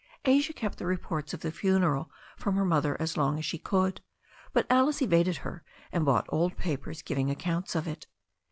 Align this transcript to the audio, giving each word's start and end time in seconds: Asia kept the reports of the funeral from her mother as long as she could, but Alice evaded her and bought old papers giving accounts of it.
Asia 0.25 0.51
kept 0.51 0.79
the 0.79 0.87
reports 0.87 1.31
of 1.31 1.41
the 1.41 1.51
funeral 1.51 2.09
from 2.35 2.55
her 2.55 2.65
mother 2.65 2.97
as 2.99 3.17
long 3.17 3.37
as 3.37 3.45
she 3.45 3.59
could, 3.59 4.01
but 4.51 4.65
Alice 4.67 4.99
evaded 5.03 5.37
her 5.45 5.63
and 5.91 6.05
bought 6.05 6.25
old 6.29 6.57
papers 6.57 7.03
giving 7.03 7.29
accounts 7.29 7.75
of 7.75 7.87
it. 7.87 8.07